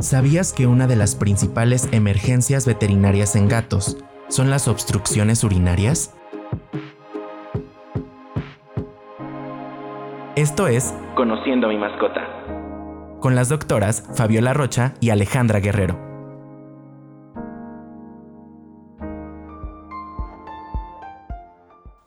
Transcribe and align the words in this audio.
¿Sabías 0.00 0.52
que 0.52 0.66
una 0.66 0.86
de 0.86 0.96
las 0.96 1.14
principales 1.14 1.88
emergencias 1.92 2.66
veterinarias 2.66 3.36
en 3.36 3.48
gatos 3.48 3.96
son 4.28 4.50
las 4.50 4.68
obstrucciones 4.68 5.44
urinarias? 5.44 6.14
Esto 10.36 10.68
es 10.68 10.92
Conociendo 11.14 11.68
a 11.68 11.70
mi 11.70 11.78
mascota. 11.78 12.20
Con 13.20 13.34
las 13.34 13.48
doctoras 13.48 14.06
Fabiola 14.14 14.52
Rocha 14.52 14.94
y 15.00 15.10
Alejandra 15.10 15.60
Guerrero. 15.60 16.13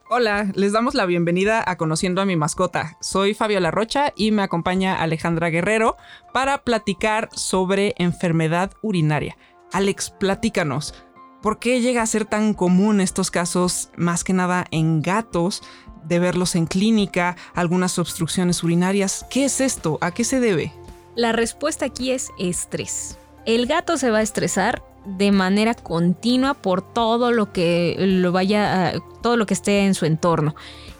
Hola, 0.09 0.49
les 0.55 0.71
damos 0.71 0.95
la 0.95 1.05
bienvenida 1.05 1.61
a 1.67 1.75
Conociendo 1.75 2.21
a 2.21 2.25
mi 2.25 2.37
mascota. 2.37 2.95
Soy 3.01 3.33
Fabiola 3.33 3.71
Rocha 3.71 4.13
y 4.15 4.31
me 4.31 4.41
acompaña 4.41 4.95
Alejandra 4.95 5.49
Guerrero 5.49 5.97
para 6.33 6.59
platicar 6.59 7.27
sobre 7.33 7.93
enfermedad 7.97 8.71
urinaria. 8.81 9.35
Alex, 9.73 10.11
platícanos. 10.11 10.93
¿Por 11.41 11.59
qué 11.59 11.81
llega 11.81 12.03
a 12.03 12.07
ser 12.07 12.23
tan 12.23 12.53
común 12.53 13.01
estos 13.01 13.31
casos, 13.31 13.89
más 13.97 14.23
que 14.23 14.31
nada 14.31 14.65
en 14.71 15.01
gatos, 15.01 15.61
de 16.05 16.19
verlos 16.19 16.55
en 16.55 16.67
clínica, 16.67 17.35
algunas 17.53 17.99
obstrucciones 17.99 18.63
urinarias? 18.63 19.25
¿Qué 19.29 19.43
es 19.43 19.59
esto? 19.59 19.97
¿A 19.99 20.11
qué 20.11 20.23
se 20.23 20.39
debe? 20.39 20.71
La 21.15 21.33
respuesta 21.33 21.83
aquí 21.83 22.11
es 22.11 22.31
estrés. 22.39 23.17
El 23.45 23.67
gato 23.67 23.97
se 23.97 24.09
va 24.09 24.19
a 24.19 24.23
estresar 24.23 24.83
de 25.07 25.31
manera 25.31 25.73
continua 25.73 26.53
por 26.53 26.81
todo 26.81 27.31
lo 27.31 27.53
que 27.53 27.95
lo 27.99 28.31
vaya, 28.31 28.93
todo 29.21 29.37
lo 29.37 29.45
que 29.45 29.53
esté 29.53 29.85
en 29.85 29.93
su 29.93 30.05
entorno. 30.05 30.55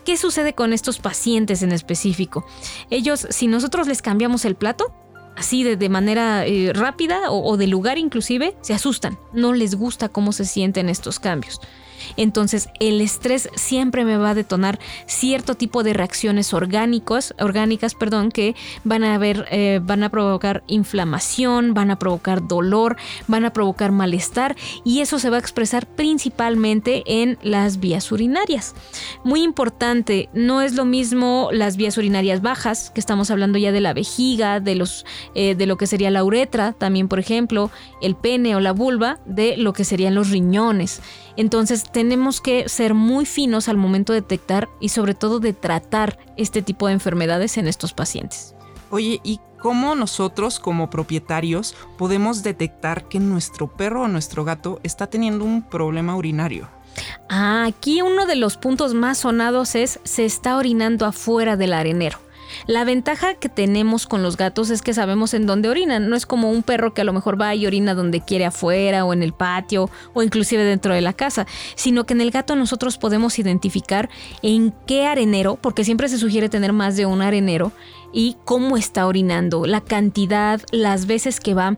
¿Qué 0.06 0.16
sucede 0.16 0.54
con 0.54 0.72
estos 0.72 1.00
pacientes 1.00 1.64
en 1.64 1.74
específico? 1.74 2.46
Ellos, 2.90 3.28
si 3.30 3.48
nosotros 3.48 3.88
les 3.88 4.02
cambiamos 4.02 4.46
el 4.46 4.56
plato, 4.56 4.94
así 5.36 5.64
de, 5.64 5.90
manera 5.90 6.46
eh, 6.46 6.72
rápida 6.74 7.30
o 7.30 7.58
de 7.58 7.68
lugar 7.68 7.98
inclusive, 7.98 8.56
se 8.62 8.74
asustan. 8.74 9.20
No 9.34 9.54
les 9.54 9.76
gusta 9.76 10.08
cómo 10.08 10.32
se 10.32 10.46
sienten 10.46 10.88
estos 10.88 11.20
cambios. 11.20 11.60
Entonces, 12.16 12.70
el 12.80 13.02
estrés 13.02 13.50
siempre 13.56 14.06
me 14.06 14.18
va 14.18 14.32
a 14.32 14.36
detonar 14.36 14.80
cierto 15.06 15.56
tipo 15.56 15.84
de 15.84 15.94
reacciones 15.94 16.54
orgánicos, 16.54 17.34
orgánicas 17.40 17.96
perdón, 17.96 18.32
que 18.32 18.56
van 18.84 19.04
a, 19.04 19.18
ver, 19.18 19.46
eh, 19.52 19.80
van 19.82 20.04
a 20.04 20.10
provocar 20.10 20.64
inflamación, 20.68 21.74
van 21.74 21.92
a 21.92 22.00
provocar 22.00 22.48
dolor, 22.48 22.98
van 23.28 23.46
a 23.46 23.54
provocar 23.54 23.92
malestar 23.92 24.56
y 24.84 25.02
eso 25.02 25.20
se 25.20 25.30
va 25.30 25.38
a 25.38 25.40
expresar 25.40 25.86
principalmente 25.86 27.04
en 27.06 27.38
las 27.42 27.80
vías 27.80 28.12
urinarias. 28.12 28.76
Muy 29.24 29.44
importante, 29.44 30.30
no 30.34 30.62
es 30.62 30.74
lo 30.76 30.86
mismo 30.86 31.50
las 31.52 31.78
vías 31.78 31.98
urinarias 31.98 32.42
bajas, 32.42 32.92
que 32.92 33.00
estamos 33.00 33.32
hablando 33.32 33.58
ya 33.58 33.72
de 33.72 33.82
la 33.82 33.94
vejiga, 33.94 34.60
de, 34.60 34.76
los, 34.76 35.06
eh, 35.36 35.56
de 35.56 35.66
lo 35.66 35.78
que 35.78 35.88
sería 35.88 36.12
la 36.12 36.24
uretra, 36.24 36.74
también 36.74 37.08
por 37.08 37.20
ejemplo, 37.20 37.72
el 38.02 38.16
pene 38.16 38.56
o 38.56 38.60
la 38.60 38.72
vulva, 38.72 39.20
de 39.26 39.58
lo 39.58 39.74
que 39.74 39.84
serían 39.84 40.16
los 40.16 40.30
riñones. 40.30 41.02
Entonces 41.36 41.86
tenemos 41.92 42.42
que 42.42 42.70
ser 42.70 42.94
muy 42.94 43.26
finos 43.26 43.70
al 43.70 43.78
momento 43.78 44.14
de 44.14 44.22
detectar 44.22 44.70
y 44.80 44.90
sobre 44.90 45.14
todo 45.14 45.40
de 45.40 45.54
tratar 45.54 46.20
este 46.38 46.62
tipo 46.62 46.88
de 46.88 46.94
enfermedades 46.94 47.58
en 47.58 47.68
estos 47.68 47.94
pacientes. 47.94 48.56
Oye, 48.90 49.20
¿y 49.24 49.40
cómo 49.60 49.96
nosotros 49.96 50.60
como 50.60 50.90
propietarios 50.90 51.76
podemos 51.98 52.44
detectar 52.44 53.08
que 53.08 53.20
nuestro 53.20 53.68
perro 53.68 54.04
o 54.04 54.08
nuestro 54.08 54.46
gato 54.46 54.80
está 54.84 55.08
teniendo 55.08 55.44
un 55.44 55.62
problema 55.62 56.16
urinario? 56.16 56.70
Ah, 57.30 57.66
aquí 57.66 58.02
uno 58.02 58.26
de 58.26 58.36
los 58.36 58.58
puntos 58.58 58.94
más 58.94 59.20
sonados 59.20 59.76
es 59.76 60.00
se 60.04 60.26
está 60.26 60.58
orinando 60.58 61.06
afuera 61.06 61.58
del 61.58 61.74
arenero. 61.74 62.20
La 62.66 62.84
ventaja 62.84 63.36
que 63.36 63.50
tenemos 63.50 64.08
con 64.08 64.24
los 64.24 64.38
gatos 64.38 64.70
es 64.70 64.82
que 64.82 64.94
sabemos 64.94 65.34
en 65.34 65.46
dónde 65.46 65.70
orinan. 65.70 66.10
No 66.10 66.16
es 66.16 66.26
como 66.26 66.50
un 66.50 66.64
perro 66.64 66.94
que 66.94 67.02
a 67.02 67.04
lo 67.04 67.14
mejor 67.14 67.40
va 67.40 67.54
y 67.56 67.68
orina 67.68 67.94
donde 67.94 68.22
quiere 68.22 68.46
afuera 68.46 69.06
o 69.06 69.14
en 69.14 69.24
el 69.24 69.34
patio 69.34 69.90
o 70.14 70.24
inclusive 70.24 70.64
dentro 70.64 70.94
de 70.94 71.02
la 71.02 71.14
casa, 71.14 71.46
sino 71.76 72.06
que 72.06 72.14
en 72.14 72.22
el 72.22 72.32
gato 72.32 72.56
nosotros 72.56 72.98
podemos 72.98 73.38
identificar 73.40 74.10
en 74.42 74.74
qué 74.86 75.06
arenero, 75.06 75.58
porque 75.62 75.84
siempre 75.84 76.10
se 76.10 76.18
sugiere 76.18 76.50
tener 76.50 76.74
más 76.74 76.96
de 76.96 77.06
un 77.06 77.22
arenero, 77.22 77.72
y 78.14 78.38
cómo 78.46 78.78
está 78.78 79.06
orinando, 79.06 79.66
la 79.66 79.82
cantidad, 79.82 80.62
las 80.72 81.06
veces 81.06 81.40
que 81.40 81.54
va. 81.54 81.78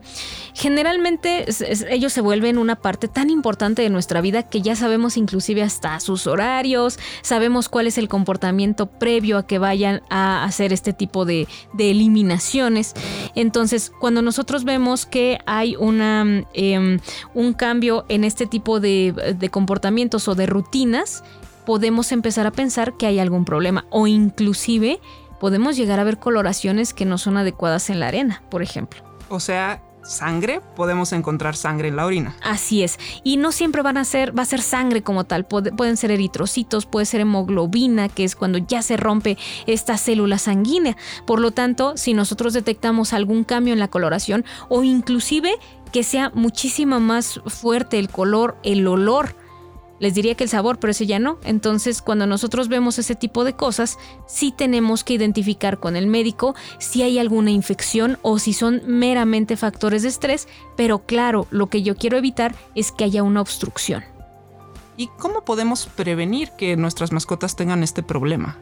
Generalmente 0.54 1.46
ellos 1.90 2.12
se 2.12 2.20
vuelven 2.20 2.58
una 2.58 2.76
parte 2.76 3.08
tan 3.08 3.30
importante 3.30 3.82
de 3.82 3.90
nuestra 3.90 4.20
vida 4.20 4.44
que 4.44 4.62
ya 4.62 4.76
sabemos 4.76 5.16
inclusive 5.16 5.62
hasta 5.62 5.98
sus 6.00 6.26
horarios, 6.26 6.98
sabemos 7.22 7.68
cuál 7.68 7.86
es 7.86 7.98
el 7.98 8.08
comportamiento 8.08 8.86
previo 8.86 9.38
a 9.38 9.46
que 9.46 9.58
vayan 9.58 10.02
a 10.10 10.44
hacer 10.44 10.72
este 10.72 10.92
tipo 10.92 11.24
de, 11.24 11.46
eliminaciones. 11.78 12.94
Entonces, 13.34 13.90
cuando 14.00 14.22
nosotros 14.22 14.64
vemos 14.64 15.06
que 15.06 15.38
hay 15.46 15.76
una, 15.76 16.44
em, 16.52 17.00
un 17.34 17.52
cambio 17.54 18.04
en 18.08 18.24
este 18.24 18.46
tipo 18.46 18.80
de, 18.80 19.34
de 19.38 19.48
comportamientos 19.48 20.28
o 20.28 20.34
de 20.34 20.46
rutinas, 20.46 21.24
podemos 21.64 22.12
empezar 22.12 22.46
a 22.46 22.50
pensar 22.50 22.96
que 22.96 23.06
hay 23.06 23.18
algún 23.18 23.44
problema 23.44 23.84
o 23.90 24.06
inclusive 24.06 25.00
podemos 25.40 25.76
llegar 25.76 25.98
a 25.98 26.04
ver 26.04 26.18
coloraciones 26.18 26.94
que 26.94 27.04
no 27.04 27.18
son 27.18 27.36
adecuadas 27.36 27.90
en 27.90 27.98
la 27.98 28.08
arena, 28.08 28.42
por 28.50 28.62
ejemplo. 28.62 29.02
O 29.28 29.40
sea, 29.40 29.82
sangre, 30.02 30.60
podemos 30.76 31.12
encontrar 31.12 31.56
sangre 31.56 31.88
en 31.88 31.96
la 31.96 32.06
orina. 32.06 32.36
Así 32.42 32.82
es. 32.82 32.98
Y 33.24 33.36
no 33.36 33.52
siempre 33.52 33.82
van 33.82 33.96
a 33.96 34.04
ser, 34.04 34.36
va 34.36 34.42
a 34.42 34.46
ser 34.46 34.60
sangre 34.60 35.02
como 35.02 35.24
tal. 35.24 35.46
pueden 35.46 35.96
ser 35.96 36.10
eritrocitos, 36.10 36.86
puede 36.86 37.06
ser 37.06 37.22
hemoglobina, 37.22 38.08
que 38.08 38.24
es 38.24 38.36
cuando 38.36 38.58
ya 38.58 38.82
se 38.82 38.96
rompe 38.96 39.38
esta 39.66 39.96
célula 39.96 40.38
sanguínea. 40.38 40.96
Por 41.26 41.40
lo 41.40 41.50
tanto, 41.50 41.96
si 41.96 42.14
nosotros 42.14 42.52
detectamos 42.52 43.12
algún 43.12 43.44
cambio 43.44 43.72
en 43.72 43.80
la 43.80 43.88
coloración 43.88 44.44
o 44.68 44.82
inclusive 44.82 45.52
que 45.92 46.02
sea 46.04 46.30
muchísimo 46.34 47.00
más 47.00 47.40
fuerte 47.46 47.98
el 47.98 48.08
color, 48.08 48.56
el 48.62 48.86
olor 48.86 49.34
les 50.00 50.14
diría 50.14 50.34
que 50.34 50.44
el 50.44 50.50
sabor, 50.50 50.80
pero 50.80 50.90
ese 50.90 51.06
ya 51.06 51.20
no. 51.20 51.38
Entonces, 51.44 52.02
cuando 52.02 52.26
nosotros 52.26 52.66
vemos 52.68 52.98
ese 52.98 53.14
tipo 53.14 53.44
de 53.44 53.52
cosas, 53.52 53.98
sí 54.26 54.52
tenemos 54.56 55.04
que 55.04 55.14
identificar 55.14 55.78
con 55.78 55.94
el 55.94 56.08
médico 56.08 56.56
si 56.78 57.02
hay 57.02 57.18
alguna 57.20 57.52
infección 57.52 58.18
o 58.22 58.40
si 58.40 58.52
son 58.52 58.82
meramente 58.86 59.56
factores 59.56 60.02
de 60.02 60.08
estrés, 60.08 60.48
pero 60.76 61.00
claro, 61.00 61.46
lo 61.50 61.68
que 61.68 61.82
yo 61.82 61.94
quiero 61.94 62.16
evitar 62.16 62.54
es 62.74 62.90
que 62.90 63.04
haya 63.04 63.22
una 63.22 63.42
obstrucción. 63.42 64.02
¿Y 64.96 65.08
cómo 65.18 65.44
podemos 65.44 65.86
prevenir 65.86 66.50
que 66.58 66.76
nuestras 66.76 67.12
mascotas 67.12 67.54
tengan 67.54 67.82
este 67.82 68.02
problema? 68.02 68.58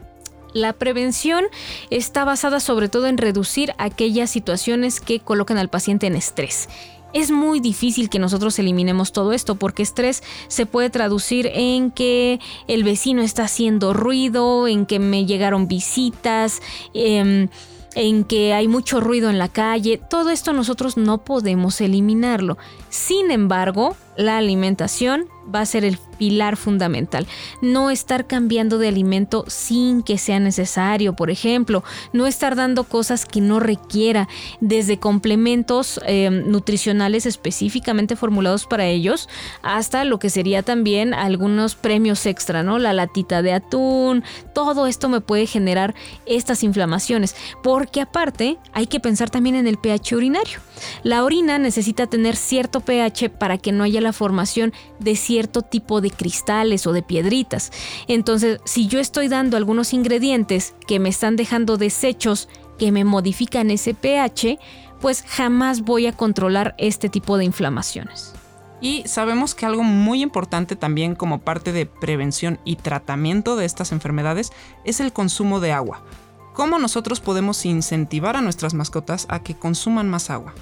La 0.54 0.72
prevención 0.72 1.44
está 1.90 2.24
basada 2.24 2.58
sobre 2.60 2.88
todo 2.88 3.06
en 3.06 3.18
reducir 3.18 3.74
aquellas 3.78 4.30
situaciones 4.30 5.00
que 5.00 5.20
colocan 5.20 5.58
al 5.58 5.68
paciente 5.68 6.06
en 6.06 6.16
estrés. 6.16 6.68
Es 7.12 7.30
muy 7.30 7.60
difícil 7.60 8.10
que 8.10 8.18
nosotros 8.18 8.58
eliminemos 8.58 9.12
todo 9.12 9.32
esto 9.32 9.54
porque 9.54 9.82
estrés 9.82 10.22
se 10.48 10.66
puede 10.66 10.90
traducir 10.90 11.50
en 11.52 11.90
que 11.90 12.38
el 12.66 12.84
vecino 12.84 13.22
está 13.22 13.44
haciendo 13.44 13.94
ruido, 13.94 14.68
en 14.68 14.84
que 14.84 14.98
me 14.98 15.24
llegaron 15.24 15.68
visitas, 15.68 16.60
em, 16.92 17.48
en 17.94 18.24
que 18.24 18.52
hay 18.52 18.68
mucho 18.68 19.00
ruido 19.00 19.30
en 19.30 19.38
la 19.38 19.48
calle. 19.48 20.00
Todo 20.10 20.30
esto 20.30 20.52
nosotros 20.52 20.96
no 20.96 21.18
podemos 21.18 21.80
eliminarlo. 21.80 22.58
Sin 22.90 23.30
embargo, 23.30 23.96
la 24.16 24.36
alimentación 24.36 25.26
va 25.54 25.60
a 25.60 25.66
ser 25.66 25.84
el 25.84 25.98
pilar 26.18 26.56
fundamental. 26.56 27.26
No 27.62 27.90
estar 27.90 28.26
cambiando 28.26 28.78
de 28.78 28.88
alimento 28.88 29.44
sin 29.46 30.02
que 30.02 30.18
sea 30.18 30.40
necesario, 30.40 31.14
por 31.14 31.30
ejemplo, 31.30 31.84
no 32.12 32.26
estar 32.26 32.56
dando 32.56 32.84
cosas 32.84 33.24
que 33.24 33.40
no 33.40 33.60
requiera, 33.60 34.28
desde 34.60 34.98
complementos 34.98 36.00
em, 36.06 36.50
nutricionales 36.50 37.26
específicamente 37.26 38.16
formulados 38.16 38.66
para 38.66 38.86
ellos, 38.86 39.28
hasta 39.62 40.04
lo 40.04 40.18
que 40.18 40.30
sería 40.30 40.62
también 40.62 41.14
algunos 41.14 41.74
premios 41.74 42.26
extra, 42.26 42.62
¿no? 42.62 42.78
La 42.78 42.92
latita 42.92 43.42
de 43.42 43.52
atún, 43.52 44.24
todo 44.54 44.86
esto 44.86 45.08
me 45.08 45.20
puede 45.20 45.46
generar 45.46 45.94
estas 46.26 46.62
inflamaciones, 46.62 47.36
porque 47.62 48.00
aparte 48.00 48.58
hay 48.72 48.86
que 48.86 49.00
pensar 49.00 49.30
también 49.30 49.54
en 49.54 49.66
el 49.66 49.78
pH 49.78 50.16
urinario. 50.16 50.60
La 51.02 51.24
orina 51.24 51.58
necesita 51.58 52.06
tener 52.06 52.36
cierto 52.36 52.80
pH 52.80 53.30
para 53.30 53.58
que 53.58 53.72
no 53.72 53.84
haya 53.84 54.00
la 54.00 54.12
formación 54.12 54.72
de 54.98 55.16
cierto 55.38 55.62
tipo 55.62 56.00
de 56.00 56.10
cristales 56.10 56.84
o 56.88 56.92
de 56.92 57.02
piedritas. 57.02 57.70
Entonces, 58.08 58.60
si 58.64 58.88
yo 58.88 58.98
estoy 58.98 59.28
dando 59.28 59.56
algunos 59.56 59.92
ingredientes 59.92 60.74
que 60.88 60.98
me 60.98 61.10
están 61.10 61.36
dejando 61.36 61.76
desechos 61.76 62.48
que 62.76 62.90
me 62.90 63.04
modifican 63.04 63.70
ese 63.70 63.94
pH, 63.94 64.58
pues 65.00 65.22
jamás 65.28 65.82
voy 65.82 66.08
a 66.08 66.12
controlar 66.12 66.74
este 66.76 67.08
tipo 67.08 67.38
de 67.38 67.44
inflamaciones. 67.44 68.34
Y 68.80 69.04
sabemos 69.06 69.54
que 69.54 69.64
algo 69.64 69.84
muy 69.84 70.22
importante 70.22 70.74
también 70.74 71.14
como 71.14 71.38
parte 71.38 71.70
de 71.70 71.86
prevención 71.86 72.58
y 72.64 72.74
tratamiento 72.74 73.54
de 73.54 73.64
estas 73.64 73.92
enfermedades 73.92 74.50
es 74.84 74.98
el 74.98 75.12
consumo 75.12 75.60
de 75.60 75.70
agua. 75.70 76.02
¿Cómo 76.52 76.80
nosotros 76.80 77.20
podemos 77.20 77.64
incentivar 77.64 78.34
a 78.34 78.40
nuestras 78.40 78.74
mascotas 78.74 79.26
a 79.28 79.44
que 79.44 79.54
consuman 79.54 80.08
más 80.08 80.30
agua? 80.30 80.52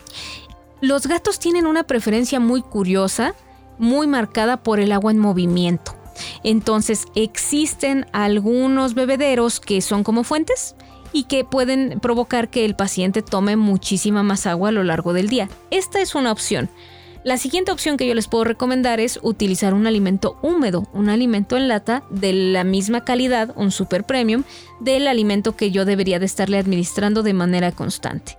Los 0.82 1.06
gatos 1.06 1.38
tienen 1.38 1.66
una 1.66 1.84
preferencia 1.84 2.40
muy 2.40 2.60
curiosa 2.60 3.34
muy 3.78 4.06
marcada 4.06 4.56
por 4.56 4.80
el 4.80 4.92
agua 4.92 5.12
en 5.12 5.18
movimiento. 5.18 5.94
Entonces 6.42 7.06
existen 7.14 8.06
algunos 8.12 8.94
bebederos 8.94 9.60
que 9.60 9.80
son 9.80 10.02
como 10.02 10.24
fuentes 10.24 10.74
y 11.12 11.24
que 11.24 11.44
pueden 11.44 12.00
provocar 12.00 12.48
que 12.48 12.64
el 12.64 12.76
paciente 12.76 13.22
tome 13.22 13.56
muchísima 13.56 14.22
más 14.22 14.46
agua 14.46 14.70
a 14.70 14.72
lo 14.72 14.84
largo 14.84 15.12
del 15.12 15.28
día. 15.28 15.48
Esta 15.70 16.00
es 16.00 16.14
una 16.14 16.32
opción. 16.32 16.68
La 17.24 17.38
siguiente 17.38 17.72
opción 17.72 17.96
que 17.96 18.06
yo 18.06 18.14
les 18.14 18.28
puedo 18.28 18.44
recomendar 18.44 19.00
es 19.00 19.18
utilizar 19.20 19.74
un 19.74 19.88
alimento 19.88 20.38
húmedo, 20.42 20.86
un 20.92 21.08
alimento 21.08 21.56
en 21.56 21.66
lata 21.66 22.04
de 22.08 22.32
la 22.32 22.62
misma 22.62 23.02
calidad, 23.02 23.52
un 23.56 23.72
super 23.72 24.04
premium, 24.04 24.44
del 24.78 25.08
alimento 25.08 25.56
que 25.56 25.72
yo 25.72 25.84
debería 25.84 26.20
de 26.20 26.26
estarle 26.26 26.56
administrando 26.56 27.24
de 27.24 27.32
manera 27.32 27.72
constante. 27.72 28.38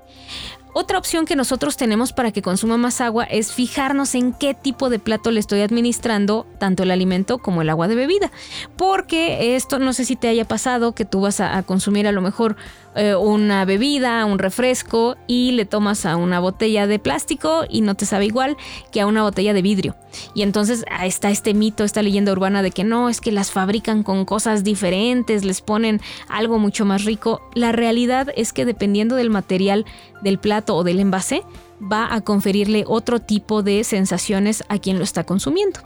Otra 0.80 1.00
opción 1.00 1.26
que 1.26 1.36
nosotros 1.36 1.76
tenemos 1.76 2.14
para 2.14 2.32
que 2.32 2.44
consuma 2.44 2.78
más 2.78 3.02
agua 3.02 3.24
es 3.24 3.52
fijarnos 3.52 4.14
en 4.14 4.32
qué 4.32 4.54
tipo 4.54 4.92
de 4.92 5.00
plato 5.00 5.32
le 5.32 5.40
estoy 5.40 5.62
administrando 5.62 6.46
tanto 6.60 6.84
el 6.84 6.92
alimento 6.92 7.40
como 7.40 7.64
el 7.64 7.72
agua 7.72 7.88
de 7.88 7.96
bebida. 7.96 8.30
Porque 8.76 9.56
esto 9.56 9.80
no 9.80 9.92
sé 9.94 10.06
si 10.06 10.16
te 10.16 10.28
haya 10.28 10.46
pasado 10.46 10.94
que 10.94 11.04
tú 11.04 11.22
vas 11.22 11.40
a, 11.40 11.64
consumir 11.64 12.06
a 12.06 12.12
lo 12.12 12.22
mejor 12.22 12.58
eh, 12.98 13.16
una 13.16 13.64
bebida, 13.66 14.26
un 14.26 14.40
refresco 14.40 15.18
y 15.28 15.52
le 15.52 15.66
tomas 15.66 16.06
a 16.06 16.16
una 16.16 16.40
botella 16.40 16.88
de 16.88 17.00
plástico 17.00 17.64
y 17.70 17.82
no 17.82 17.96
te 17.96 18.06
sabe 18.06 18.26
igual 18.26 18.58
que 18.92 19.02
a 19.02 19.06
una 19.06 19.22
botella 19.22 19.54
de 19.54 19.62
vidrio. 19.62 19.96
Y 20.34 20.42
entonces 20.42 20.84
está 21.04 21.30
este 21.30 21.54
mito, 21.54 21.84
esta 21.84 22.02
leyenda 22.02 22.32
urbana 22.32 22.62
de 22.62 22.72
que 22.72 22.84
no, 22.84 23.10
es 23.10 23.22
que 23.22 23.32
las 23.32 23.52
fabrican 23.52 24.04
con 24.04 24.26
cosas 24.26 24.64
diferentes, 24.64 25.46
les 25.46 25.62
ponen 25.62 26.02
algo 26.28 26.58
mucho 26.58 26.86
más 26.86 27.06
rico. 27.06 27.42
La 27.54 27.72
realidad 27.72 28.30
es 28.36 28.52
que 28.52 28.66
dependiendo 28.66 29.16
del 29.16 29.30
material 29.30 29.86
del 30.22 30.40
plato 30.40 30.76
o 30.76 30.84
del 30.84 31.00
envase, 31.00 31.44
va 31.82 32.14
a 32.14 32.22
conferirle 32.22 32.84
otro 32.88 33.20
tipo 33.20 33.64
de 33.64 33.84
sensaciones 33.84 34.64
a 34.70 34.80
quien 34.80 34.98
lo 34.98 35.04
está 35.04 35.24
consumiendo. 35.24 35.80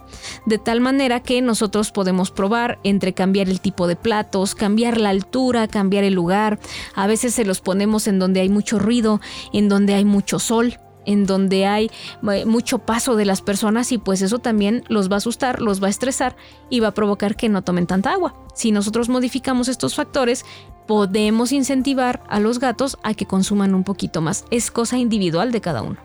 De 0.46 0.58
tal 0.58 0.80
manera 0.80 1.20
que 1.20 1.40
nosotros 1.42 1.90
podemos 1.90 2.30
probar 2.30 2.78
entre 2.84 3.12
cambiar 3.12 3.48
el 3.48 3.60
tipo 3.60 3.86
de 3.86 3.96
platos, 3.96 4.54
cambiar 4.54 4.98
la 4.98 5.10
altura, 5.10 5.68
cambiar 5.68 6.04
el 6.04 6.14
lugar. 6.14 6.58
A 6.94 7.06
veces 7.06 7.34
se 7.34 7.44
los 7.44 7.60
ponemos 7.60 8.06
en 8.06 8.18
donde 8.18 8.40
hay 8.40 8.48
mucho 8.48 8.78
ruido, 8.78 9.20
en 9.52 9.68
donde 9.68 9.94
hay 9.94 10.04
mucho 10.04 10.38
sol 10.38 10.78
en 11.04 11.26
donde 11.26 11.66
hay 11.66 11.90
eh, 12.30 12.44
mucho 12.44 12.78
paso 12.78 13.16
de 13.16 13.24
las 13.24 13.42
personas 13.42 13.92
y 13.92 13.98
pues 13.98 14.22
eso 14.22 14.38
también 14.38 14.84
los 14.88 15.10
va 15.10 15.14
a 15.14 15.18
asustar, 15.18 15.60
los 15.60 15.82
va 15.82 15.86
a 15.86 15.90
estresar 15.90 16.36
y 16.70 16.80
va 16.80 16.88
a 16.88 16.94
provocar 16.94 17.36
que 17.36 17.48
no 17.48 17.62
tomen 17.62 17.86
tanta 17.86 18.12
agua. 18.12 18.34
Si 18.54 18.72
nosotros 18.72 19.08
modificamos 19.08 19.68
estos 19.68 19.94
factores, 19.94 20.44
podemos 20.86 21.52
incentivar 21.52 22.22
a 22.28 22.40
los 22.40 22.58
gatos 22.58 22.98
a 23.02 23.14
que 23.14 23.26
consuman 23.26 23.74
un 23.74 23.84
poquito 23.84 24.20
más. 24.20 24.44
Es 24.50 24.70
cosa 24.70 24.98
individual 24.98 25.52
de 25.52 25.60
cada 25.60 25.82
uno. 25.82 25.98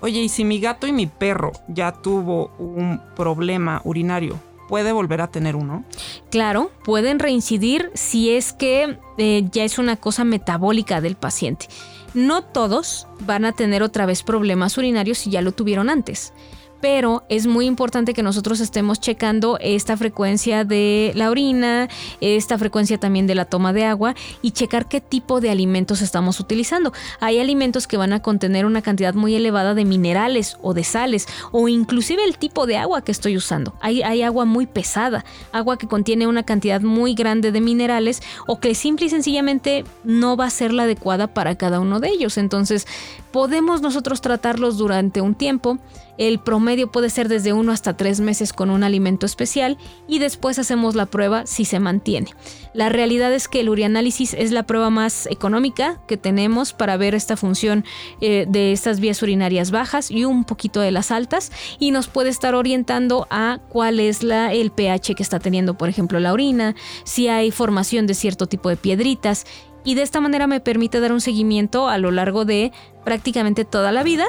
Oye, 0.00 0.22
y 0.22 0.28
si 0.28 0.44
mi 0.44 0.60
gato 0.60 0.86
y 0.86 0.92
mi 0.92 1.06
perro 1.06 1.52
ya 1.66 1.92
tuvo 1.92 2.52
un 2.58 3.00
problema 3.16 3.80
urinario, 3.84 4.38
¿puede 4.68 4.92
volver 4.92 5.20
a 5.20 5.26
tener 5.28 5.56
uno? 5.56 5.84
Claro, 6.30 6.70
pueden 6.84 7.18
reincidir 7.18 7.90
si 7.94 8.30
es 8.30 8.52
que 8.52 8.98
eh, 9.16 9.48
ya 9.50 9.64
es 9.64 9.78
una 9.78 9.96
cosa 9.96 10.22
metabólica 10.22 11.00
del 11.00 11.16
paciente. 11.16 11.66
No 12.14 12.42
todos 12.42 13.06
van 13.20 13.44
a 13.44 13.52
tener 13.52 13.82
otra 13.82 14.06
vez 14.06 14.22
problemas 14.22 14.78
urinarios 14.78 15.18
si 15.18 15.30
ya 15.30 15.42
lo 15.42 15.52
tuvieron 15.52 15.90
antes 15.90 16.32
pero 16.80 17.24
es 17.28 17.46
muy 17.46 17.66
importante 17.66 18.14
que 18.14 18.22
nosotros 18.22 18.60
estemos 18.60 19.00
checando 19.00 19.58
esta 19.60 19.96
frecuencia 19.96 20.64
de 20.64 21.12
la 21.14 21.30
orina, 21.30 21.88
esta 22.20 22.58
frecuencia 22.58 22.98
también 22.98 23.26
de 23.26 23.34
la 23.34 23.44
toma 23.44 23.72
de 23.72 23.84
agua 23.84 24.14
y 24.42 24.52
checar 24.52 24.86
qué 24.86 25.00
tipo 25.00 25.40
de 25.40 25.50
alimentos 25.50 26.02
estamos 26.02 26.40
utilizando. 26.40 26.92
Hay 27.20 27.38
alimentos 27.38 27.86
que 27.86 27.96
van 27.96 28.12
a 28.12 28.22
contener 28.22 28.66
una 28.66 28.82
cantidad 28.82 29.14
muy 29.14 29.34
elevada 29.34 29.74
de 29.74 29.84
minerales 29.84 30.56
o 30.62 30.74
de 30.74 30.84
sales 30.84 31.26
o 31.52 31.68
inclusive 31.68 32.24
el 32.24 32.38
tipo 32.38 32.66
de 32.66 32.76
agua 32.76 33.02
que 33.02 33.12
estoy 33.12 33.36
usando. 33.36 33.74
Hay, 33.80 34.02
hay 34.02 34.22
agua 34.22 34.44
muy 34.44 34.66
pesada, 34.66 35.24
agua 35.52 35.78
que 35.78 35.88
contiene 35.88 36.26
una 36.26 36.42
cantidad 36.42 36.80
muy 36.80 37.14
grande 37.14 37.52
de 37.52 37.60
minerales 37.60 38.22
o 38.46 38.60
que 38.60 38.74
simple 38.74 39.06
y 39.06 39.10
sencillamente 39.10 39.84
no 40.04 40.36
va 40.36 40.46
a 40.46 40.50
ser 40.50 40.72
la 40.72 40.84
adecuada 40.84 41.26
para 41.26 41.56
cada 41.56 41.80
uno 41.80 42.00
de 42.00 42.08
ellos. 42.10 42.38
Entonces 42.38 42.86
podemos 43.32 43.82
nosotros 43.82 44.20
tratarlos 44.20 44.78
durante 44.78 45.20
un 45.20 45.34
tiempo 45.34 45.78
el 46.18 46.40
promedio 46.40 46.90
puede 46.90 47.10
ser 47.10 47.28
desde 47.28 47.52
uno 47.52 47.72
hasta 47.72 47.96
tres 47.96 48.20
meses 48.20 48.52
con 48.52 48.70
un 48.70 48.82
alimento 48.82 49.24
especial 49.24 49.78
y 50.06 50.18
después 50.18 50.58
hacemos 50.58 50.94
la 50.96 51.06
prueba 51.06 51.46
si 51.46 51.64
se 51.64 51.78
mantiene. 51.78 52.28
La 52.74 52.88
realidad 52.88 53.32
es 53.32 53.48
que 53.48 53.60
el 53.60 53.68
urianálisis 53.68 54.34
es 54.34 54.50
la 54.50 54.64
prueba 54.64 54.90
más 54.90 55.26
económica 55.26 56.00
que 56.06 56.16
tenemos 56.16 56.72
para 56.72 56.96
ver 56.96 57.14
esta 57.14 57.36
función 57.36 57.84
eh, 58.20 58.46
de 58.48 58.72
estas 58.72 59.00
vías 59.00 59.22
urinarias 59.22 59.70
bajas 59.70 60.10
y 60.10 60.24
un 60.24 60.44
poquito 60.44 60.80
de 60.80 60.90
las 60.90 61.10
altas 61.10 61.52
y 61.78 61.92
nos 61.92 62.08
puede 62.08 62.30
estar 62.30 62.54
orientando 62.54 63.26
a 63.30 63.60
cuál 63.68 64.00
es 64.00 64.22
la, 64.22 64.52
el 64.52 64.70
pH 64.70 65.14
que 65.14 65.22
está 65.22 65.38
teniendo, 65.38 65.78
por 65.78 65.88
ejemplo, 65.88 66.18
la 66.18 66.32
orina, 66.32 66.74
si 67.04 67.28
hay 67.28 67.50
formación 67.52 68.06
de 68.06 68.14
cierto 68.14 68.46
tipo 68.46 68.68
de 68.68 68.76
piedritas 68.76 69.46
y 69.84 69.94
de 69.94 70.02
esta 70.02 70.20
manera 70.20 70.48
me 70.48 70.60
permite 70.60 71.00
dar 71.00 71.12
un 71.12 71.20
seguimiento 71.20 71.88
a 71.88 71.98
lo 71.98 72.10
largo 72.10 72.44
de 72.44 72.72
prácticamente 73.04 73.64
toda 73.64 73.92
la 73.92 74.02
vida 74.02 74.26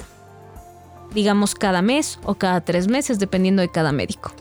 digamos 1.13 1.55
cada 1.55 1.81
mes 1.81 2.19
o 2.23 2.35
cada 2.35 2.61
tres 2.61 2.87
meses, 2.87 3.19
dependiendo 3.19 3.61
de 3.61 3.69
cada 3.69 3.91
médico. 3.91 4.31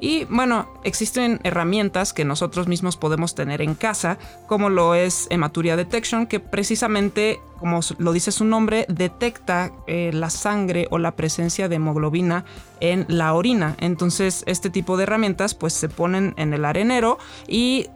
Y 0.00 0.26
bueno, 0.26 0.68
existen 0.84 1.40
herramientas 1.42 2.12
que 2.12 2.24
nosotros 2.24 2.68
mismos 2.68 2.96
podemos 2.96 3.34
tener 3.34 3.60
en 3.60 3.74
casa, 3.74 4.18
como 4.46 4.70
lo 4.70 4.94
es 4.94 5.26
Hematuria 5.30 5.76
Detection, 5.76 6.28
que 6.28 6.38
precisamente, 6.38 7.40
como 7.58 7.80
lo 7.98 8.12
dice 8.12 8.30
su 8.30 8.44
nombre, 8.44 8.86
detecta 8.88 9.72
eh, 9.88 10.12
la 10.14 10.30
sangre 10.30 10.86
o 10.92 10.98
la 10.98 11.16
presencia 11.16 11.68
de 11.68 11.76
hemoglobina 11.76 12.44
en 12.78 13.06
la 13.08 13.34
orina. 13.34 13.74
Entonces, 13.80 14.44
este 14.46 14.70
tipo 14.70 14.96
de 14.96 15.02
herramientas 15.02 15.54
pues 15.54 15.72
se 15.72 15.88
ponen 15.88 16.32
en 16.36 16.54
el 16.54 16.64
arenero 16.64 17.18
y 17.48 17.88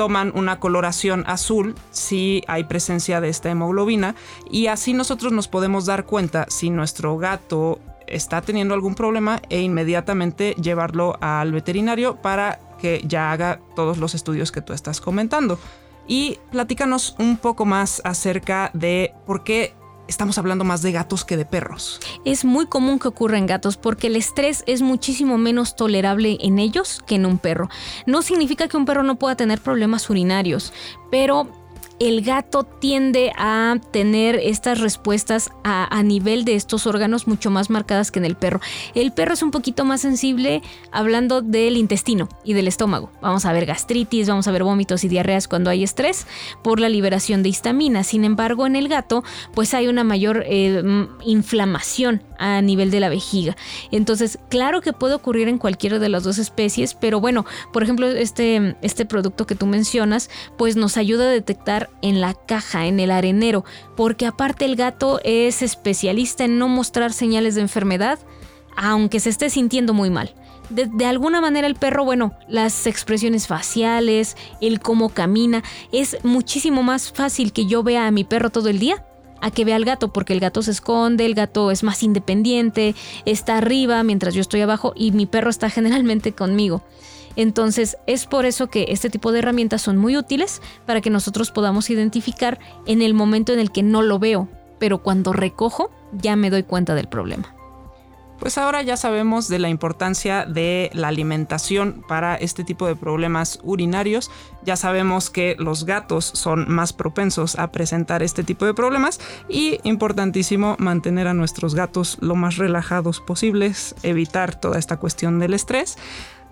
toman 0.00 0.32
una 0.34 0.60
coloración 0.60 1.24
azul 1.26 1.74
si 1.90 2.42
hay 2.46 2.64
presencia 2.64 3.20
de 3.20 3.28
esta 3.28 3.50
hemoglobina 3.50 4.14
y 4.50 4.68
así 4.68 4.94
nosotros 4.94 5.30
nos 5.30 5.46
podemos 5.46 5.84
dar 5.84 6.06
cuenta 6.06 6.46
si 6.48 6.70
nuestro 6.70 7.18
gato 7.18 7.80
está 8.06 8.40
teniendo 8.40 8.72
algún 8.72 8.94
problema 8.94 9.42
e 9.50 9.60
inmediatamente 9.60 10.54
llevarlo 10.54 11.18
al 11.20 11.52
veterinario 11.52 12.16
para 12.16 12.60
que 12.80 13.02
ya 13.04 13.30
haga 13.30 13.60
todos 13.76 13.98
los 13.98 14.14
estudios 14.14 14.52
que 14.52 14.62
tú 14.62 14.72
estás 14.72 15.02
comentando. 15.02 15.58
Y 16.08 16.38
platícanos 16.50 17.14
un 17.18 17.36
poco 17.36 17.66
más 17.66 18.00
acerca 18.02 18.70
de 18.72 19.12
por 19.26 19.44
qué 19.44 19.74
estamos 20.10 20.36
hablando 20.38 20.64
más 20.64 20.82
de 20.82 20.92
gatos 20.92 21.24
que 21.24 21.36
de 21.36 21.46
perros. 21.46 22.00
Es 22.24 22.44
muy 22.44 22.66
común 22.66 22.98
que 22.98 23.08
ocurra 23.08 23.38
en 23.38 23.46
gatos 23.46 23.76
porque 23.76 24.08
el 24.08 24.16
estrés 24.16 24.64
es 24.66 24.82
muchísimo 24.82 25.38
menos 25.38 25.76
tolerable 25.76 26.36
en 26.40 26.58
ellos 26.58 27.02
que 27.06 27.14
en 27.14 27.24
un 27.24 27.38
perro. 27.38 27.70
No 28.06 28.20
significa 28.20 28.68
que 28.68 28.76
un 28.76 28.84
perro 28.84 29.04
no 29.04 29.18
pueda 29.18 29.36
tener 29.36 29.60
problemas 29.60 30.10
urinarios, 30.10 30.72
pero 31.10 31.59
el 32.00 32.22
gato 32.22 32.64
tiende 32.64 33.30
a 33.36 33.76
tener 33.92 34.36
estas 34.36 34.80
respuestas 34.80 35.50
a, 35.64 36.02
nivel 36.02 36.46
de 36.46 36.54
estos 36.54 36.86
órganos 36.86 37.28
mucho 37.28 37.50
más 37.50 37.68
marcadas 37.68 38.10
que 38.10 38.18
en 38.18 38.24
el 38.24 38.36
perro. 38.36 38.60
El 38.94 39.12
perro 39.12 39.34
es 39.34 39.42
un 39.42 39.50
poquito 39.50 39.84
más 39.84 40.00
sensible 40.00 40.62
hablando 40.92 41.42
del 41.42 41.76
intestino 41.76 42.30
y 42.42 42.54
del 42.54 42.68
estómago. 42.68 43.12
Vamos 43.20 43.44
a 43.44 43.52
ver 43.52 43.66
gastritis, 43.66 44.28
vamos 44.28 44.48
a 44.48 44.50
ver 44.50 44.64
vómitos 44.64 45.04
y 45.04 45.08
diarreas 45.08 45.46
cuando 45.46 45.68
hay 45.68 45.84
estrés 45.84 46.26
por 46.62 46.80
la 46.80 46.88
liberación 46.88 47.42
de 47.42 47.50
histamina. 47.50 48.02
Sin 48.02 48.24
embargo, 48.24 48.66
en 48.66 48.76
el 48.76 48.88
gato, 48.88 49.22
pues 49.54 49.74
hay 49.74 49.86
una 49.86 50.02
mayor 50.02 50.42
eh, 50.46 50.82
inflamación 51.26 52.22
a 52.38 52.62
nivel 52.62 52.90
de 52.90 53.00
la 53.00 53.10
vejiga. 53.10 53.56
Entonces, 53.90 54.38
claro 54.48 54.80
que 54.80 54.94
puede 54.94 55.14
ocurrir 55.14 55.48
en 55.48 55.58
cualquiera 55.58 55.98
de 55.98 56.08
las 56.08 56.24
dos 56.24 56.38
especies, 56.38 56.94
pero 56.94 57.20
bueno, 57.20 57.44
por 57.74 57.82
ejemplo, 57.82 58.06
este, 58.06 58.76
este 58.80 59.04
producto 59.04 59.46
que 59.46 59.54
tú 59.54 59.66
mencionas, 59.66 60.30
pues 60.56 60.76
nos 60.76 60.96
ayuda 60.96 61.24
a 61.24 61.28
detectar 61.28 61.89
en 62.02 62.20
la 62.20 62.34
caja, 62.34 62.86
en 62.86 63.00
el 63.00 63.10
arenero, 63.10 63.64
porque 63.96 64.26
aparte 64.26 64.64
el 64.64 64.76
gato 64.76 65.20
es 65.24 65.62
especialista 65.62 66.44
en 66.44 66.58
no 66.58 66.68
mostrar 66.68 67.12
señales 67.12 67.54
de 67.54 67.62
enfermedad, 67.62 68.18
aunque 68.76 69.20
se 69.20 69.30
esté 69.30 69.50
sintiendo 69.50 69.94
muy 69.94 70.10
mal. 70.10 70.34
De, 70.70 71.04
alguna 71.04 71.40
manera 71.40 71.66
el 71.66 71.74
perro, 71.74 72.04
bueno, 72.04 72.32
las 72.48 72.86
expresiones 72.86 73.48
faciales, 73.48 74.36
el 74.60 74.78
cómo 74.78 75.08
camina, 75.08 75.64
es 75.90 76.16
muchísimo 76.22 76.84
más 76.84 77.10
fácil 77.10 77.52
que 77.52 77.66
yo 77.66 77.82
vea 77.82 78.06
a 78.06 78.12
mi 78.12 78.22
perro 78.22 78.50
todo 78.50 78.68
el 78.68 78.78
día 78.78 79.04
a 79.40 79.50
que 79.50 79.64
vea 79.64 79.76
al 79.76 79.84
gato, 79.84 80.12
porque 80.12 80.32
el 80.32 80.40
gato 80.40 80.62
se 80.62 80.70
esconde, 80.70 81.24
el 81.24 81.34
gato 81.34 81.70
es 81.70 81.82
más 81.82 82.02
independiente, 82.02 82.94
está 83.24 83.56
arriba 83.56 84.02
mientras 84.02 84.34
yo 84.34 84.42
estoy 84.42 84.60
abajo 84.60 84.92
y 84.94 85.12
mi 85.12 85.26
perro 85.26 85.50
está 85.50 85.70
generalmente 85.70 86.32
conmigo. 86.32 86.82
Entonces 87.40 87.96
es 88.06 88.26
por 88.26 88.44
eso 88.44 88.68
que 88.68 88.84
este 88.90 89.08
tipo 89.08 89.32
de 89.32 89.38
herramientas 89.38 89.80
son 89.80 89.96
muy 89.96 90.14
útiles 90.14 90.60
para 90.84 91.00
que 91.00 91.08
nosotros 91.08 91.50
podamos 91.50 91.88
identificar 91.88 92.58
en 92.84 93.00
el 93.00 93.14
momento 93.14 93.54
en 93.54 93.60
el 93.60 93.72
que 93.72 93.82
no 93.82 94.02
lo 94.02 94.18
veo, 94.18 94.50
pero 94.78 94.98
cuando 94.98 95.32
recojo 95.32 95.90
ya 96.12 96.36
me 96.36 96.50
doy 96.50 96.64
cuenta 96.64 96.94
del 96.94 97.08
problema. 97.08 97.54
Pues 98.38 98.58
ahora 98.58 98.82
ya 98.82 98.98
sabemos 98.98 99.48
de 99.48 99.58
la 99.58 99.70
importancia 99.70 100.44
de 100.44 100.90
la 100.92 101.08
alimentación 101.08 102.04
para 102.06 102.36
este 102.36 102.62
tipo 102.62 102.86
de 102.86 102.96
problemas 102.96 103.58
urinarios. 103.62 104.30
Ya 104.62 104.76
sabemos 104.76 105.30
que 105.30 105.56
los 105.58 105.84
gatos 105.86 106.26
son 106.26 106.70
más 106.70 106.92
propensos 106.92 107.58
a 107.58 107.72
presentar 107.72 108.22
este 108.22 108.44
tipo 108.44 108.66
de 108.66 108.74
problemas 108.74 109.18
y 109.48 109.78
importantísimo 109.82 110.76
mantener 110.78 111.26
a 111.26 111.34
nuestros 111.34 111.74
gatos 111.74 112.18
lo 112.20 112.34
más 112.34 112.58
relajados 112.58 113.20
posibles, 113.20 113.94
evitar 114.02 114.60
toda 114.60 114.78
esta 114.78 114.98
cuestión 114.98 115.38
del 115.38 115.54
estrés 115.54 115.96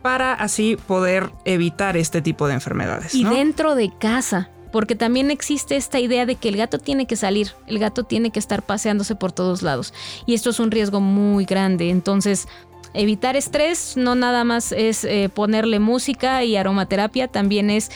para 0.02 0.32
así 0.32 0.76
poder 0.76 1.32
evitar 1.44 1.96
este 1.96 2.22
tipo 2.22 2.48
de 2.48 2.54
enfermedades. 2.54 3.14
Y 3.14 3.24
dentro 3.24 3.74
de 3.74 3.90
casa, 3.90 4.50
porque 4.70 4.94
también 4.94 5.30
existe 5.30 5.76
esta 5.76 5.98
idea 5.98 6.26
de 6.26 6.36
que 6.36 6.48
el 6.48 6.56
gato 6.56 6.78
tiene 6.78 7.06
que 7.06 7.16
salir, 7.16 7.52
el 7.66 7.78
gato 7.78 8.04
tiene 8.04 8.30
que 8.30 8.38
estar 8.38 8.62
paseándose 8.62 9.14
por 9.14 9.32
todos 9.32 9.62
lados 9.62 9.94
y 10.26 10.34
esto 10.34 10.50
es 10.50 10.60
un 10.60 10.70
riesgo 10.70 11.00
muy 11.00 11.44
grande, 11.44 11.90
entonces 11.90 12.48
evitar 12.94 13.36
estrés 13.36 13.96
no 13.96 14.14
nada 14.14 14.44
más 14.44 14.72
es 14.72 15.04
eh, 15.04 15.30
ponerle 15.32 15.78
música 15.78 16.44
y 16.44 16.56
aromaterapia, 16.56 17.28
también 17.28 17.70
es 17.70 17.90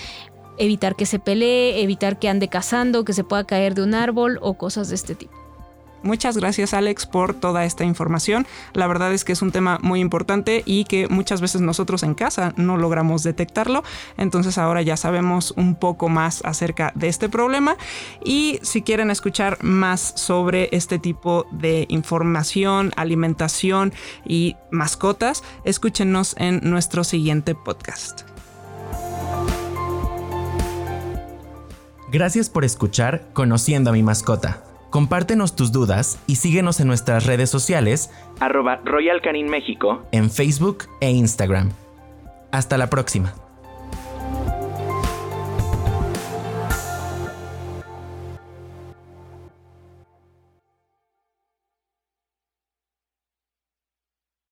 evitar 0.59 0.97
que 0.97 1.07
se 1.07 1.19
pelee, 1.19 1.83
evitar 1.83 2.19
que 2.19 2.29
ande 2.29 2.49
cazando, 2.49 3.05
que 3.05 3.13
se 3.13 3.25
pueda 3.25 3.45
caer 3.45 3.75
de 3.75 3.83
un 3.83 3.95
árbol 3.95 4.39
o 4.43 4.55
cosas 4.55 4.89
de 4.89 4.95
este 4.95 5.15
tipo. 5.15 5.42
Muchas 6.03 6.37
gracias 6.37 6.75
Alex 6.75 7.07
por 7.07 7.35
toda 7.35 7.65
esta 7.65 7.85
información. 7.85 8.47
La 8.73 8.87
verdad 8.87 9.13
es 9.13 9.25
que 9.25 9.33
es 9.33 9.43
un 9.43 9.53
tema 9.53 9.79
muy 9.83 10.01
importante 10.01 10.63
y 10.67 10.85
que 10.85 11.09
muchas 11.09 11.41
veces 11.41 11.61
nosotros 11.61 12.03
en 12.03 12.15
casa 12.15 12.53
no 12.57 12.77
logramos 12.77 13.23
detectarlo. 13.23 13.83
Entonces 14.17 14.59
ahora 14.59 14.83
ya 14.83 14.97
sabemos 14.97 15.53
un 15.57 15.75
poco 15.75 16.09
más 16.09 16.43
acerca 16.45 16.93
de 16.95 17.09
este 17.09 17.29
problema. 17.29 17.77
Y 18.25 18.59
si 18.63 18.83
quieren 18.83 19.11
escuchar 19.11 19.63
más 19.63 20.13
sobre 20.17 20.69
este 20.73 20.99
tipo 20.99 21.47
de 21.51 21.87
información, 21.89 22.93
alimentación 22.97 23.93
y 24.25 24.57
mascotas, 24.71 25.43
escúchenos 25.65 26.35
en 26.39 26.61
nuestro 26.63 27.05
siguiente 27.05 27.55
podcast. 27.55 28.23
Gracias 32.11 32.51
por 32.51 32.65
escuchar 32.65 33.31
Conociendo 33.33 33.89
a 33.89 33.93
mi 33.95 34.03
mascota. 34.03 34.72
Compártenos 34.93 35.57
tus 35.57 35.73
dudas 35.73 36.23
y 36.27 36.37
síguenos 36.37 36.79
en 36.79 36.87
nuestras 36.87 37.25
redes 37.25 37.49
sociales 37.49 38.11
arroba 38.41 38.83
Royal 38.85 39.23
Canin 39.23 39.49
México 39.49 40.03
en 40.13 40.31
Facebook 40.31 40.85
e 41.01 41.11
Instagram. 41.11 41.71
Hasta 42.51 42.77
la 42.77 42.91
próxima. 42.91 43.42